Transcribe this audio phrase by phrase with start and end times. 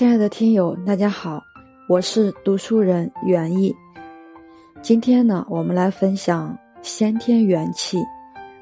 [0.00, 1.44] 亲爱的听友，大家好，
[1.86, 3.70] 我是读书人袁毅。
[4.80, 7.98] 今天呢，我们来分享先天元气。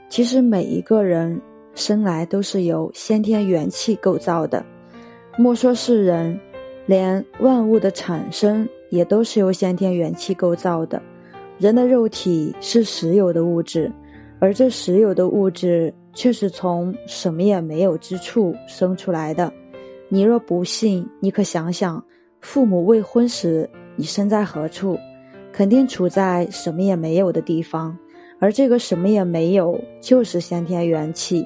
[0.09, 1.40] 其实每一个人
[1.77, 4.66] 生来都是由先天元气构造的。
[5.37, 6.37] 莫说是人，
[6.87, 11.00] 连万物的产生也都是由先天元气构造的。
[11.56, 13.92] 人的肉体是实有的物质，
[14.40, 19.52] 而这实有的物质却是从什么也没有之处生出来的。
[20.11, 22.02] 你若不信，你可想想，
[22.41, 24.99] 父母未婚时，你身在何处？
[25.53, 27.97] 肯定处在什么也没有的地方。
[28.41, 31.45] 而这个什么也没有，就是先天元气。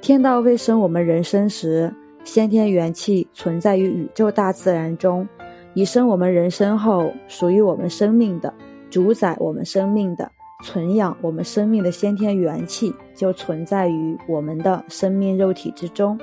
[0.00, 5.26] 天道未生我们人生时，先天元气存在于宇宙大自然中；
[5.72, 8.52] 已生我们人生后，属于我们生命的、
[8.90, 10.30] 主宰我们生命的、
[10.62, 16.16] 存养我们生命的先天元气，就存在于我们的生命肉体之中。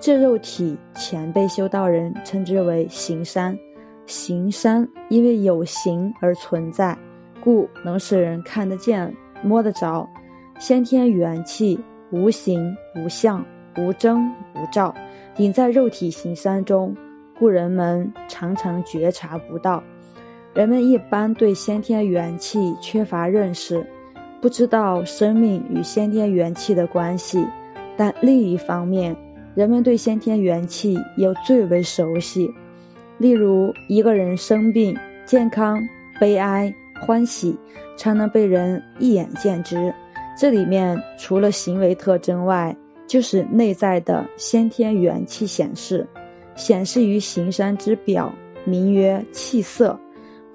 [0.00, 3.56] 这肉体前辈修道人称之为形山，
[4.06, 6.96] 形山因为有形而存在，
[7.44, 10.08] 故能使人看得见、摸得着。
[10.58, 11.78] 先天元气
[12.10, 13.44] 无形无相
[13.76, 14.94] 无征无兆，
[15.36, 16.96] 隐在肉体形山中，
[17.38, 19.82] 故人们常常觉察不到。
[20.54, 23.86] 人们一般对先天元气缺乏认识，
[24.40, 27.46] 不知道生命与先天元气的关系，
[27.98, 29.14] 但另一方面。
[29.54, 32.50] 人们对先天元气又最为熟悉，
[33.18, 35.80] 例如一个人生病、健康、
[36.20, 37.56] 悲哀、欢喜，
[37.96, 39.92] 常能被人一眼见之。
[40.38, 42.74] 这里面除了行为特征外，
[43.06, 46.06] 就是内在的先天元气显示，
[46.54, 48.32] 显示于形山之表，
[48.64, 49.98] 名曰气色。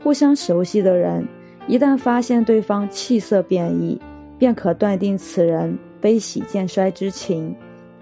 [0.02, 1.28] 互相熟悉的人，
[1.68, 4.00] 一旦发现对方气色变异，
[4.38, 7.54] 便可断定此人悲喜渐衰之情。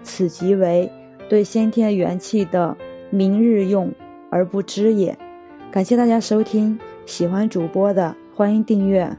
[0.04, 0.88] 此即为
[1.28, 2.76] 对先天元气的
[3.10, 3.90] 明日用
[4.30, 5.16] 而不知也。
[5.72, 9.10] 感谢大家收听，喜欢主播的欢迎订阅。